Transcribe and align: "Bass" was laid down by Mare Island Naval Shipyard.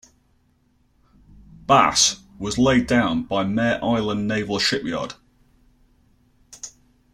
"Bass" 1.67 2.23
was 2.39 2.57
laid 2.57 2.87
down 2.87 3.21
by 3.21 3.43
Mare 3.43 3.77
Island 3.85 4.27
Naval 4.27 4.57
Shipyard. 4.57 5.13